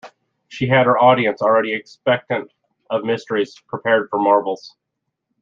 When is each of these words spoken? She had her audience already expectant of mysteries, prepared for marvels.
She 0.47 0.67
had 0.67 0.87
her 0.87 0.97
audience 0.97 1.43
already 1.43 1.75
expectant 1.75 2.51
of 2.89 3.03
mysteries, 3.03 3.61
prepared 3.67 4.09
for 4.09 4.17
marvels. 4.17 4.75